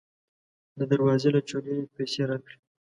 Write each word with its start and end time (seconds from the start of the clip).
د 0.79 0.81
دروازې 0.91 1.29
له 1.35 1.41
چولې 1.49 1.71
یې 1.77 1.89
پیسې 1.95 2.21
راکړې. 2.29 2.57